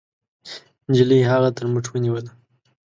[0.89, 2.31] نجلۍ هغه تر مټ ونيوله.